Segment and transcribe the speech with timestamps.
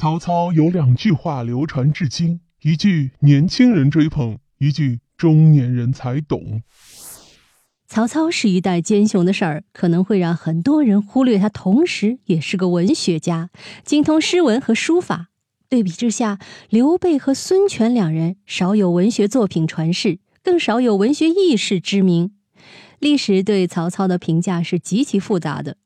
[0.00, 6.62] 曹操有两句话流传至今，一句年轻人追捧，一句中年人才懂。
[7.86, 13.50] 曹操是一代奸雄的事儿，可能会让很多人忽略他，同时也是个文学家，
[13.84, 15.28] 精通诗文和书法。
[15.68, 16.38] 对比之下，
[16.70, 22.32] 刘备和孙权两人少有文学作品传世，更少有文学轶事知名。
[23.00, 25.76] 历史对曹操的评价是极其复杂的，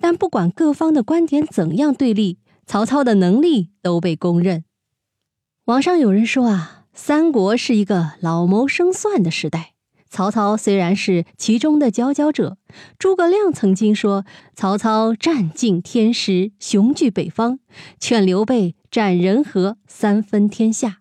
[0.00, 2.38] 但不管各方的观点怎样对立，
[2.68, 4.62] 曹操的能力都被公认。
[5.64, 9.72] 网上有人说啊，三国是一个老谋深算的时代。
[10.10, 12.58] 曹操虽然是其中的佼佼者，
[12.98, 17.58] 诸葛亮曾经说曹操占尽天时，雄踞北方，
[17.98, 20.98] 劝刘备占人和，三分天下。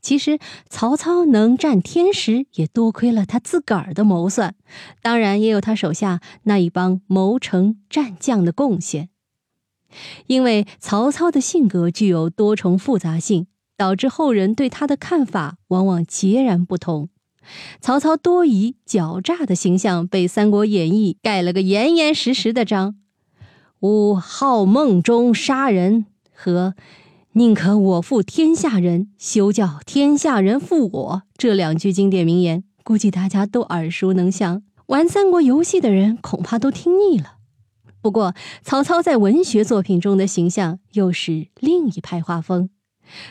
[0.00, 0.38] 其实
[0.70, 4.54] 曹操能占天时，也多亏了他自个儿的谋算，
[5.02, 9.10] 当然也有他手下那一帮谋臣战将的贡献。
[10.26, 13.46] 因为曹操的性格具有多重复杂性，
[13.76, 17.08] 导致后人对他的看法往往截然不同。
[17.80, 22.94] 曹操多疑狡诈的形象被《三国演义》盖了个严严实实的章，
[23.80, 26.74] 吾好梦中杀人和
[27.32, 34.62] 宁可我负天下人，休叫天下人负我这两句经典名言，估计大家都耳熟能详。
[34.86, 37.38] 玩三国游戏的人恐怕都听腻了。
[38.02, 42.68] 不过，曹操在文学作品中的形象又是另一派画风。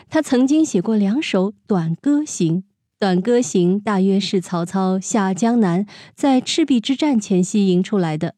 [0.10, 2.60] 他曾经写过两首短歌行。
[2.98, 8.36] 《短歌行》大约是曹操下江南，在赤壁之战前夕吟出来的。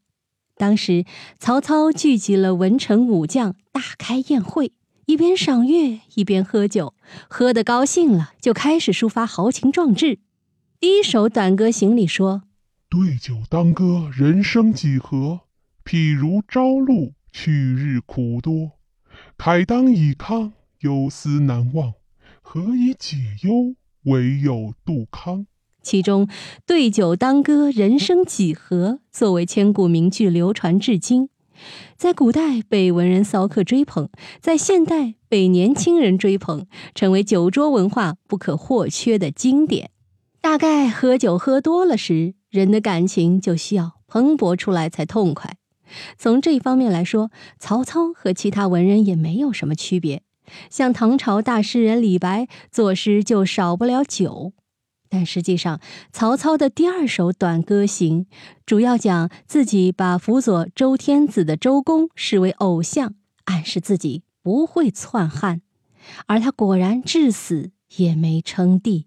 [0.55, 1.05] 当时
[1.37, 4.71] 曹操聚集了文臣武将，大开宴会，
[5.05, 6.95] 一边赏月一边喝酒，
[7.27, 10.19] 喝得高兴了，就开始抒发豪情壮志。
[10.79, 12.43] 第一首《短歌行》里说
[12.89, 15.41] ：“对酒当歌，人生几何？
[15.85, 18.71] 譬如朝露，去日苦多。
[19.37, 21.93] 慨当以慷，忧思难忘，
[22.41, 23.75] 何以解忧？”
[24.05, 25.47] 唯有杜康。
[25.81, 26.27] 其中
[26.67, 31.29] “对酒当歌，人生几何”作为千古名句流传至今，
[31.95, 34.09] 在古代被文人骚客追捧，
[34.41, 39.91] 在现代被年轻人追捧，成为酒桌文化不可或缺的经典。
[40.41, 45.55] 大概喝酒喝多了时，人的感情就需要蓬勃出来才痛快。
[46.17, 50.23] 从这一方面来说，曹操和其他文人也没有什么区别。
[50.69, 54.51] 像唐朝大诗人李白作诗就少不了酒，
[55.09, 55.79] 但实际上
[56.11, 58.25] 曹操的第二首《短歌行》
[58.65, 63.15] 主要讲自己把辅佐周天子的周公视为偶像，
[63.45, 65.61] 暗示自己不会篡汉，
[66.27, 69.05] 而他果然至死也没称帝。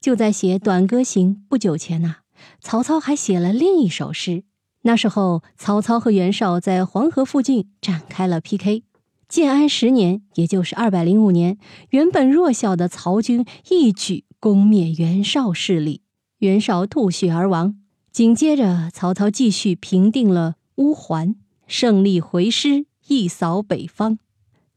[0.00, 2.18] 就在写《短歌行》不久前呐，
[2.60, 4.44] 曹操还写了另一首诗。
[4.82, 8.84] 那时候曹操和袁绍在黄河附近展开了 PK。
[9.28, 11.56] 建安十年，也就是二百零五年，
[11.90, 16.02] 原本弱小的曹军一举攻灭袁绍势力，
[16.38, 17.76] 袁绍吐血而亡。
[18.10, 21.36] 紧接着，曹操继续平定了乌桓，
[21.68, 24.18] 胜利回师，一扫北方。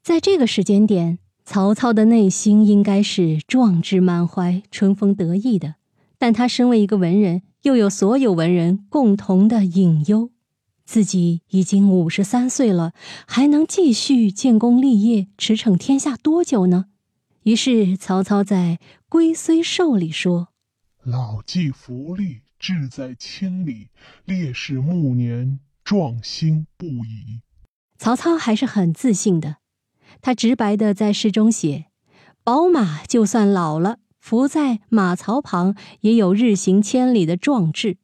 [0.04, 5.76] 在这个时间点，曹操的内心应该是壮志满怀、春风得意的，
[6.20, 10.32] 但他身为一个文人，又有所有文人共同的隐忧。
[10.86, 12.94] 自己已经五十三岁了，
[13.26, 16.86] 还能继续建功立业、驰骋天下多久呢？
[17.44, 18.80] 于是曹操在
[19.10, 20.50] 《龟虽寿》里说
[21.04, 23.88] ：“老骥伏枥，志在千里；
[24.26, 27.42] 烈士暮年，壮心不已。”
[27.98, 29.58] 曹操还是很自信的，
[30.22, 31.86] 他直白的在诗中写
[32.44, 37.98] ：“宝马就算老了，伏在马槽旁，也有日行千里的壮志；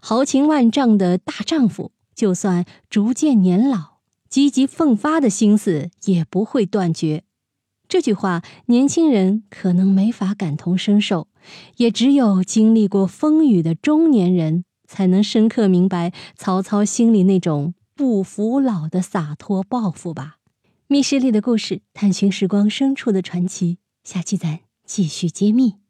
[0.00, 3.98] 豪情万丈的大丈夫。”就算逐渐年老，
[4.28, 7.24] 积极奋发的心思也不会断绝。
[7.88, 11.26] 这句话，年轻人可能没法感同身受，
[11.78, 20.36] 也只有经历过风雨的中年人，才能深刻明白曹操心里那种不服老的洒脱抱负吧。
[20.86, 25.83] 密室里的故事，探寻时光深处的传奇，下期咱继续揭秘。